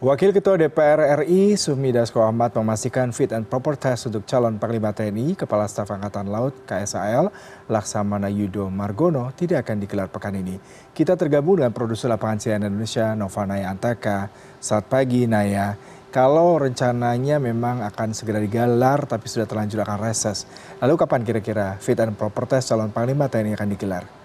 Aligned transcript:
Wakil 0.00 0.32
Ketua 0.32 0.56
DPR 0.56 1.20
RI 1.20 1.60
Sumi 1.60 1.92
Dasko 1.92 2.24
Ahmad 2.24 2.56
memastikan 2.56 3.12
fit 3.12 3.36
and 3.36 3.44
proper 3.44 3.76
test 3.76 4.08
untuk 4.08 4.24
calon 4.24 4.56
Panglima 4.56 4.96
TNI 4.96 5.36
Kepala 5.36 5.68
Staf 5.68 5.92
Angkatan 5.92 6.32
Laut 6.32 6.56
KSAL 6.64 7.28
Laksamana 7.68 8.32
Yudo 8.32 8.72
Margono 8.72 9.28
tidak 9.36 9.68
akan 9.68 9.76
digelar 9.84 10.08
pekan 10.08 10.40
ini. 10.40 10.56
Kita 10.96 11.20
tergabung 11.20 11.60
dengan 11.60 11.76
produser 11.76 12.08
lapangan 12.08 12.40
CNN 12.40 12.72
Indonesia 12.72 13.12
Nova 13.12 13.44
Naya 13.44 13.68
Antaka. 13.68 14.32
Saat 14.56 14.88
pagi 14.88 15.28
Naya, 15.28 15.76
kalau 16.08 16.56
rencananya 16.56 17.36
memang 17.36 17.84
akan 17.84 18.16
segera 18.16 18.40
digelar 18.40 19.04
tapi 19.04 19.28
sudah 19.28 19.44
terlanjur 19.44 19.84
akan 19.84 20.00
reses. 20.00 20.48
Lalu 20.80 20.96
kapan 20.96 21.28
kira-kira 21.28 21.76
fit 21.76 22.00
and 22.00 22.16
proper 22.16 22.48
test 22.48 22.72
calon 22.72 22.88
Panglima 22.88 23.28
TNI 23.28 23.52
akan 23.52 23.68
digelar? 23.68 24.19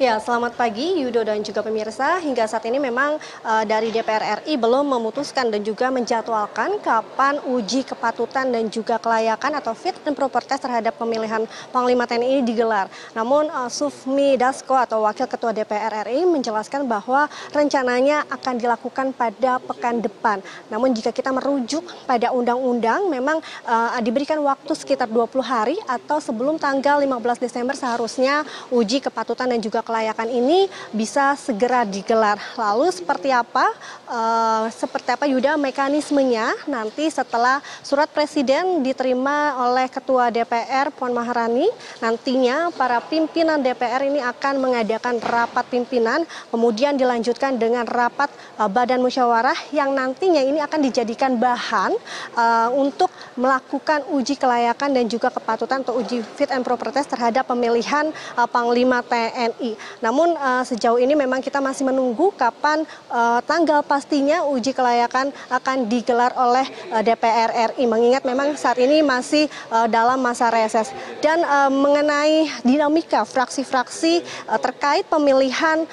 Ya, 0.00 0.16
selamat 0.16 0.56
pagi 0.56 0.96
Yudo 0.96 1.20
dan 1.20 1.44
juga 1.44 1.60
pemirsa. 1.60 2.16
Hingga 2.24 2.48
saat 2.48 2.64
ini 2.64 2.80
memang 2.80 3.20
uh, 3.44 3.64
dari 3.68 3.92
DPR 3.92 4.40
RI 4.40 4.56
belum 4.56 4.96
memutuskan 4.96 5.52
dan 5.52 5.60
juga 5.60 5.92
menjadwalkan 5.92 6.80
kapan 6.80 7.36
uji 7.44 7.84
kepatutan 7.84 8.48
dan 8.48 8.72
juga 8.72 8.96
kelayakan 8.96 9.60
atau 9.60 9.76
fit 9.76 9.92
and 10.08 10.16
proper 10.16 10.40
test 10.40 10.64
terhadap 10.64 10.96
pemilihan 10.96 11.44
Panglima 11.68 12.08
TNI 12.08 12.32
ini 12.32 12.40
digelar. 12.40 12.88
Namun 13.12 13.52
uh, 13.52 13.68
Sufmi 13.68 14.40
Dasko 14.40 14.72
atau 14.72 15.04
Wakil 15.04 15.28
Ketua 15.28 15.52
DPR 15.52 16.08
RI 16.08 16.24
menjelaskan 16.24 16.88
bahwa 16.88 17.28
rencananya 17.52 18.24
akan 18.32 18.56
dilakukan 18.56 19.12
pada 19.12 19.60
pekan 19.60 20.00
depan. 20.00 20.40
Namun 20.72 20.96
jika 20.96 21.12
kita 21.12 21.28
merujuk 21.28 21.84
pada 22.08 22.32
undang-undang 22.32 23.04
memang 23.12 23.44
uh, 23.68 24.00
diberikan 24.00 24.40
waktu 24.40 24.72
sekitar 24.72 25.12
20 25.12 25.44
hari 25.44 25.76
atau 25.84 26.24
sebelum 26.24 26.56
tanggal 26.56 27.04
15 27.04 27.36
Desember 27.36 27.76
seharusnya 27.76 28.48
uji 28.72 29.04
kepatutan 29.04 29.52
dan 29.52 29.60
juga 29.60 29.89
kelayakan 29.90 30.30
ini 30.30 30.70
bisa 30.94 31.34
segera 31.34 31.82
digelar. 31.82 32.38
Lalu 32.54 32.94
seperti 32.94 33.34
apa? 33.34 33.66
Uh, 34.06 34.70
seperti 34.70 35.10
apa 35.10 35.26
Yuda 35.26 35.58
mekanismenya 35.58 36.54
nanti 36.70 37.10
setelah 37.10 37.58
surat 37.82 38.06
presiden 38.06 38.86
diterima 38.86 39.58
oleh 39.66 39.90
Ketua 39.90 40.30
DPR 40.30 40.94
Puan 40.94 41.10
Maharani, 41.10 41.66
nantinya 41.98 42.70
para 42.70 43.02
pimpinan 43.02 43.58
DPR 43.58 44.06
ini 44.06 44.22
akan 44.22 44.62
mengadakan 44.62 45.18
rapat 45.18 45.66
pimpinan, 45.66 46.22
kemudian 46.54 46.94
dilanjutkan 46.94 47.58
dengan 47.58 47.82
rapat 47.82 48.30
uh, 48.62 48.70
Badan 48.70 49.02
Musyawarah 49.02 49.74
yang 49.74 49.90
nantinya 49.90 50.38
ini 50.38 50.62
akan 50.62 50.86
dijadikan 50.86 51.34
bahan 51.34 51.98
uh, 52.38 52.70
untuk 52.78 53.10
melakukan 53.34 54.06
uji 54.14 54.38
kelayakan 54.38 54.94
dan 54.94 55.10
juga 55.10 55.34
kepatutan 55.34 55.82
atau 55.82 55.98
uji 55.98 56.22
fit 56.38 56.52
and 56.54 56.62
proper 56.62 56.92
test 56.94 57.08
terhadap 57.08 57.48
pemilihan 57.48 58.12
Panglima 58.52 59.00
TNI. 59.00 59.79
Namun 60.00 60.34
uh, 60.36 60.64
sejauh 60.64 60.98
ini 61.00 61.12
memang 61.12 61.44
kita 61.44 61.60
masih 61.60 61.86
menunggu 61.86 62.32
kapan 62.34 62.84
uh, 63.08 63.40
tanggal 63.44 63.84
pastinya 63.84 64.44
uji 64.48 64.72
kelayakan 64.72 65.32
akan 65.52 65.88
digelar 65.88 66.32
oleh 66.36 66.66
uh, 66.92 67.02
DPR 67.04 67.74
RI. 67.74 67.84
Mengingat 67.84 68.22
memang 68.24 68.54
saat 68.54 68.78
ini 68.78 69.02
masih 69.02 69.50
dalam 69.90 70.20
masa 70.20 70.52
reses. 70.52 70.92
Dan 71.18 71.42
mengenai 71.72 72.48
dinamika 72.62 73.24
fraksi-fraksi 73.26 74.22
terkait 74.60 75.06
pemilihan 75.08 75.84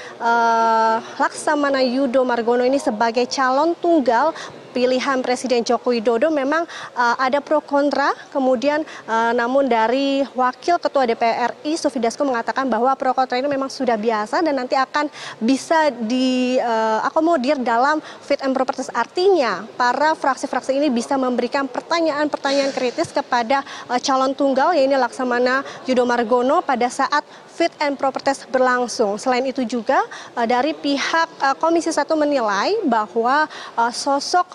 Laksamana 1.17 1.81
Yudo 1.81 2.21
Margono 2.21 2.63
ini 2.63 2.77
sebagai 2.77 3.25
calon 3.29 3.73
tunggal 3.79 4.35
pilihan 4.77 5.25
Presiden 5.25 5.65
Joko 5.65 5.89
Widodo 5.89 6.29
memang 6.29 6.61
uh, 6.93 7.17
ada 7.17 7.41
pro 7.41 7.57
kontra, 7.65 8.13
kemudian 8.29 8.85
uh, 9.09 9.33
namun 9.33 9.65
dari 9.65 10.21
Wakil 10.37 10.77
Ketua 10.77 11.09
DPR 11.09 11.57
RI 11.65 11.73
Sufi 11.81 11.97
Dasko 11.97 12.21
mengatakan 12.21 12.69
bahwa 12.69 12.93
pro 12.93 13.09
kontra 13.17 13.41
ini 13.41 13.49
memang 13.49 13.73
sudah 13.73 13.97
biasa 13.97 14.45
dan 14.45 14.53
nanti 14.53 14.77
akan 14.77 15.09
bisa 15.41 15.89
diakomodir 15.89 17.57
uh, 17.57 17.65
dalam 17.65 17.97
fit 18.21 18.37
and 18.45 18.53
proper 18.53 18.77
test. 18.77 18.93
Artinya 18.93 19.65
para 19.73 20.13
fraksi-fraksi 20.13 20.77
ini 20.77 20.93
bisa 20.93 21.17
memberikan 21.17 21.65
pertanyaan-pertanyaan 21.65 22.69
kritis 22.69 23.09
kepada 23.09 23.65
uh, 23.89 23.97
calon 23.97 24.37
tunggal 24.37 24.77
yaitu 24.77 24.93
Laksamana 24.93 25.65
Yudo 25.89 26.05
Margono 26.05 26.61
pada 26.61 26.85
saat 26.85 27.25
fit 27.57 27.73
and 27.81 27.97
proper 27.97 28.21
test 28.21 28.45
berlangsung. 28.53 29.17
Selain 29.17 29.41
itu 29.41 29.65
juga 29.65 29.97
uh, 30.37 30.45
dari 30.45 30.77
pihak 30.77 31.41
uh, 31.41 31.57
Komisi 31.57 31.89
1 31.89 32.05
menilai 32.13 32.85
bahwa 32.85 33.49
uh, 33.73 33.89
sosok 33.89 34.45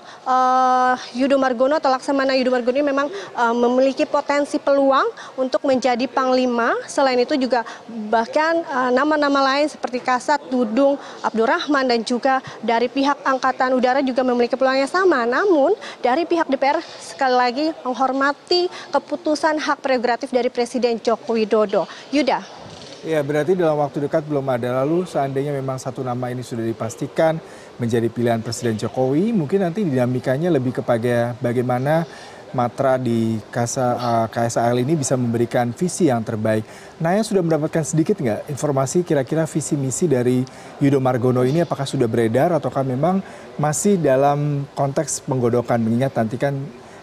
Yudo 1.18 1.34
Margono 1.34 1.74
atau 1.74 1.90
Laksamana 1.90 2.38
Yudo 2.38 2.54
Margono 2.54 2.78
ini 2.78 2.86
memang 2.86 3.10
memiliki 3.58 4.06
potensi 4.06 4.54
peluang 4.62 5.10
untuk 5.34 5.66
menjadi 5.66 6.06
panglima. 6.06 6.78
Selain 6.86 7.18
itu 7.18 7.34
juga 7.34 7.66
bahkan 8.06 8.62
nama-nama 8.94 9.42
lain 9.50 9.66
seperti 9.66 9.98
Kasat, 9.98 10.38
Dudung, 10.46 10.94
Abdurrahman 11.26 11.90
dan 11.90 12.06
juga 12.06 12.38
dari 12.62 12.86
pihak 12.86 13.18
Angkatan 13.26 13.74
Udara 13.74 13.98
juga 13.98 14.22
memiliki 14.22 14.54
peluang 14.54 14.78
yang 14.78 14.90
sama. 14.90 15.26
Namun 15.26 15.74
dari 15.98 16.22
pihak 16.22 16.46
DPR 16.46 16.78
sekali 17.02 17.34
lagi 17.34 17.66
menghormati 17.82 18.70
keputusan 18.94 19.58
hak 19.58 19.82
prerogatif 19.82 20.30
dari 20.30 20.54
Presiden 20.54 21.02
Joko 21.02 21.34
Widodo. 21.34 21.90
Yuda. 22.14 22.61
Ya, 23.02 23.18
berarti 23.18 23.58
dalam 23.58 23.82
waktu 23.82 24.06
dekat 24.06 24.22
belum 24.30 24.46
ada. 24.46 24.78
Lalu 24.86 25.02
seandainya 25.10 25.50
memang 25.50 25.74
satu 25.74 26.06
nama 26.06 26.30
ini 26.30 26.46
sudah 26.46 26.62
dipastikan 26.62 27.34
menjadi 27.74 28.06
pilihan 28.06 28.38
Presiden 28.38 28.78
Jokowi, 28.78 29.34
mungkin 29.34 29.66
nanti 29.66 29.82
dinamikanya 29.82 30.54
lebih 30.54 30.70
kepada 30.70 31.34
bagaimana 31.42 32.06
Matra 32.54 33.02
di 33.02 33.42
KSA, 33.50 34.30
KSAL 34.30 34.86
ini 34.86 34.94
bisa 34.94 35.18
memberikan 35.18 35.74
visi 35.74 36.14
yang 36.14 36.22
terbaik. 36.22 36.62
Yang 37.02 37.34
sudah 37.34 37.42
mendapatkan 37.42 37.82
sedikit 37.82 38.22
nggak 38.22 38.46
informasi 38.54 39.02
kira-kira 39.02 39.50
visi 39.50 39.74
misi 39.74 40.06
dari 40.06 40.46
Yudo 40.78 41.02
Margono 41.02 41.42
ini 41.42 41.66
apakah 41.66 41.88
sudah 41.88 42.06
beredar 42.06 42.54
ataukah 42.54 42.86
memang 42.86 43.18
masih 43.58 43.98
dalam 43.98 44.68
konteks 44.78 45.26
penggodokan 45.26 45.82
mengingat 45.82 46.14
nanti 46.14 46.38
kan 46.38 46.54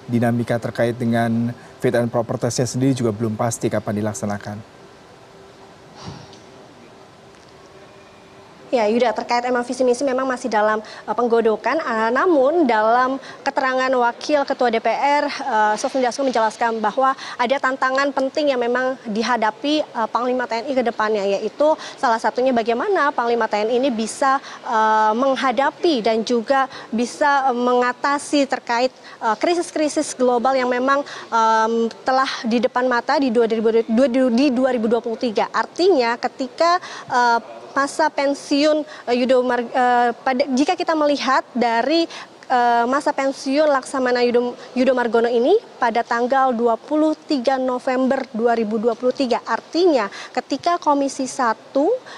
dinamika 0.07 0.61
terkait 0.63 0.95
dengan 0.95 1.51
fit 1.83 1.97
and 1.97 2.07
proper 2.07 2.39
testnya 2.39 2.69
sendiri 2.69 2.95
juga 2.95 3.11
belum 3.11 3.35
pasti 3.35 3.67
kapan 3.67 3.99
dilaksanakan. 3.99 4.78
Ya, 8.69 8.85
Yuda, 8.85 9.17
terkait 9.17 9.41
emang 9.49 9.65
visi 9.65 9.81
misi 9.81 10.05
memang 10.05 10.29
masih 10.29 10.45
dalam 10.45 10.77
uh, 11.09 11.15
penggodokan. 11.17 11.81
Uh, 11.81 12.13
namun 12.13 12.69
dalam 12.69 13.17
keterangan 13.41 13.89
Wakil 13.89 14.45
Ketua 14.45 14.69
DPR, 14.69 15.25
uh, 15.25 15.73
Sofni 15.73 16.05
Dasko 16.05 16.21
menjelaskan 16.21 16.77
bahwa 16.77 17.17
ada 17.41 17.57
tantangan 17.57 18.13
penting 18.13 18.53
yang 18.53 18.61
memang 18.61 18.93
dihadapi 19.09 19.81
uh, 19.97 20.05
Panglima 20.05 20.45
TNI 20.45 20.69
ke 20.69 20.83
depannya, 20.85 21.25
yaitu 21.25 21.73
salah 21.97 22.21
satunya 22.21 22.53
bagaimana 22.53 23.09
Panglima 23.09 23.49
TNI 23.49 23.73
ini 23.73 23.89
bisa 23.89 24.37
uh, 24.61 25.17
menghadapi 25.17 26.05
dan 26.05 26.21
juga 26.21 26.69
bisa 26.93 27.49
mengatasi 27.49 28.45
terkait 28.45 28.93
krisis-krisis 29.41 30.13
uh, 30.13 30.17
global 30.21 30.53
yang 30.53 30.69
memang 30.69 31.01
um, 31.33 31.89
telah 32.05 32.29
di 32.45 32.61
depan 32.61 32.85
mata 32.85 33.17
di, 33.17 33.33
2023. 33.33 33.89
Artinya 35.49 36.21
ketika 36.21 36.77
uh, 37.09 37.41
masa 37.79 38.11
pensiun 38.11 38.58
Mar, 39.41 39.63
uh, 39.63 40.11
pada 40.11 40.43
jika 40.51 40.75
kita 40.75 40.91
melihat 40.93 41.47
dari 41.55 42.05
uh, 42.49 42.85
masa 42.89 43.13
pensiun 43.13 43.69
Laksamana 43.69 44.25
Yudo, 44.25 44.57
Yudo 44.73 44.91
Margono 44.97 45.29
ini 45.29 45.55
pada 45.77 46.01
tanggal 46.01 46.51
23 46.51 47.61
November 47.61 48.25
2023. 48.33 49.39
Artinya 49.45 50.09
ketika 50.33 50.81
Komisi 50.81 51.29
1 51.29 51.71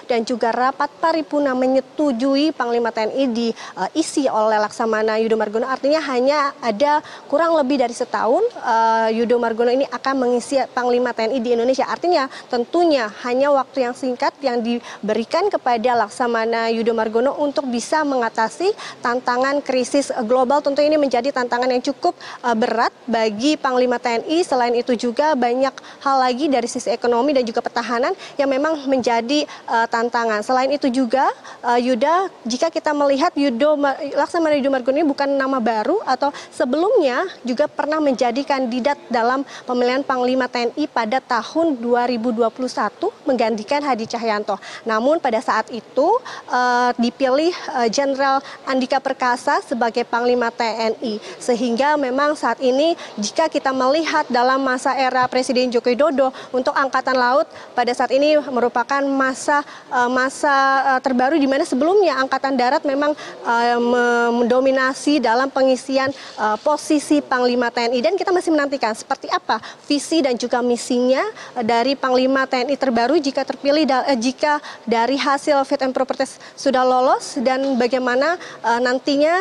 dan 0.08 0.24
juga 0.26 0.50
rapat 0.50 0.90
paripurna 0.98 1.54
menyetujui 1.54 2.56
Panglima 2.56 2.90
TNI 2.90 3.26
diisi 3.30 4.26
uh, 4.26 4.34
oleh 4.34 4.58
Laksamana 4.58 5.20
Yudo 5.22 5.36
Margono 5.36 5.68
artinya 5.68 6.00
hanya 6.10 6.56
ada 6.64 7.04
kurang 7.28 7.54
lebih 7.60 7.84
dari 7.84 7.94
setahun 7.94 8.42
uh, 8.64 9.10
Yudo 9.12 9.38
Margono 9.38 9.70
ini 9.70 9.86
akan 9.86 10.16
mengisi 10.26 10.58
Panglima 10.72 11.12
TNI 11.12 11.38
di 11.44 11.50
Indonesia. 11.54 11.86
Artinya 11.86 12.32
tentunya 12.48 13.12
hanya 13.28 13.52
waktu 13.52 13.86
yang 13.86 13.94
singkat 13.94 14.34
yang 14.40 14.64
diberikan 14.64 15.52
kepada 15.52 15.94
Laksamana 15.94 16.72
Yudo 16.72 16.96
Margono 16.96 17.36
untuk 17.38 17.68
bisa 17.68 18.02
mengatasi 18.08 18.72
tantangan 19.04 19.60
krisis 19.60 20.14
global 20.24 20.62
tentu 20.62 20.80
ini 20.82 20.98
menjadi 20.98 21.34
tantangan 21.34 21.70
yang 21.70 21.82
cukup 21.82 22.14
uh, 22.46 22.54
berat 22.54 22.94
bagi 23.10 23.58
Panglima 23.58 23.98
TNI. 23.98 24.44
Selain 24.46 24.74
itu 24.78 24.94
juga 24.96 25.34
banyak 25.34 25.74
hal 26.06 26.18
lagi 26.22 26.46
dari 26.48 26.68
sisi 26.70 26.94
ekonomi 26.94 27.34
dan 27.34 27.44
juga 27.44 27.60
pertahanan 27.60 28.14
yang 28.38 28.50
memang 28.50 28.86
menjadi 28.86 29.46
uh, 29.66 29.88
tantangan. 29.90 30.46
Selain 30.46 30.70
itu 30.70 30.88
juga 30.94 31.28
uh, 31.66 31.80
Yuda, 31.80 32.30
jika 32.46 32.70
kita 32.70 32.94
melihat 32.94 33.34
Yudo 33.34 33.78
Laksamana 34.14 34.58
Yudo 34.58 34.70
Margono 34.70 34.98
ini 35.02 35.08
bukan 35.08 35.30
nama 35.34 35.58
baru 35.58 35.98
atau 36.06 36.30
sebelumnya 36.54 37.26
juga 37.42 37.66
pernah 37.66 37.98
menjadi 37.98 38.44
kandidat 38.46 39.00
dalam 39.08 39.48
pemilihan 39.66 40.06
Panglima 40.06 40.46
TNI 40.46 40.86
pada 40.92 41.18
tahun 41.24 41.80
2021 41.80 42.52
menggantikan 43.26 43.82
Hadi 43.82 44.06
Cahyanto. 44.06 44.60
Namun 44.84 45.18
pada 45.24 45.40
saat 45.40 45.70
itu 45.72 46.20
dipilih 47.00 47.54
Jenderal 47.90 48.44
Andika 48.68 49.00
Perkasa 49.00 49.64
sebagai 49.64 50.04
Panglima 50.12 50.52
TNI. 50.52 51.24
Sehingga 51.40 51.96
memang 51.96 52.36
saat 52.36 52.60
ini 52.60 53.00
jika 53.16 53.48
kita 53.48 53.72
melihat 53.72 54.28
dalam 54.28 54.60
masa 54.60 54.92
era 54.92 55.24
Presiden 55.32 55.72
Joko 55.72 55.88
Widodo 55.88 56.36
untuk 56.52 56.76
Angkatan 56.76 57.16
Laut 57.16 57.48
pada 57.72 57.96
saat 57.96 58.12
ini 58.12 58.36
merupakan 58.52 59.00
masa 59.08 59.64
masa 60.12 60.52
terbaru 61.00 61.40
di 61.40 61.48
mana 61.48 61.64
sebelumnya 61.64 62.20
Angkatan 62.20 62.60
Darat 62.60 62.84
memang 62.84 63.16
mendominasi 64.44 65.24
dalam 65.24 65.48
pengisian 65.48 66.12
posisi 66.60 67.24
Panglima 67.24 67.72
TNI 67.72 68.04
dan 68.04 68.20
kita 68.20 68.36
masih 68.36 68.52
menantikan 68.52 68.92
seperti 68.92 69.32
apa 69.32 69.64
visi 69.88 70.20
dan 70.20 70.36
juga 70.36 70.60
misinya 70.60 71.24
dari 71.64 71.96
Panglima 71.96 72.44
TNI 72.44 72.76
terbaru 72.76 73.16
jika 73.22 73.48
terpilih 73.48 73.88
jika 74.20 74.60
dari 74.84 75.16
hasil 75.16 75.62
fit 75.64 75.80
and 75.86 75.94
proper 75.96 76.18
test 76.18 76.42
sudah 76.58 76.82
lolos 76.82 77.38
dan 77.40 77.78
bagaimana 77.78 78.36
nantinya 78.82 79.38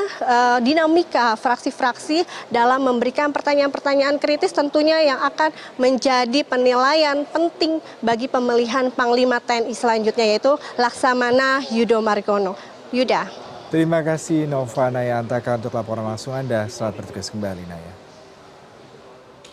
dinamika 0.61 1.35
fraksi-fraksi 1.35 2.23
dalam 2.53 2.85
memberikan 2.85 3.33
pertanyaan-pertanyaan 3.33 4.21
kritis 4.21 4.53
tentunya 4.53 5.01
yang 5.03 5.21
akan 5.25 5.51
menjadi 5.81 6.45
penilaian 6.47 7.25
penting 7.27 7.81
bagi 8.05 8.29
pemilihan 8.29 8.93
Panglima 8.93 9.41
TNI 9.41 9.73
selanjutnya 9.75 10.27
yaitu 10.37 10.55
Laksamana 10.77 11.65
Yudo 11.73 11.99
Margono. 12.05 12.55
Yuda. 12.95 13.27
Terima 13.71 14.03
kasih 14.03 14.51
Nova 14.51 14.91
Naya 14.91 15.23
Antaka 15.23 15.55
untuk 15.55 15.75
laporan 15.75 16.03
langsung 16.03 16.35
Anda. 16.35 16.67
Selamat 16.67 17.07
bertugas 17.07 17.31
kembali 17.31 17.63
Naya. 17.71 18.00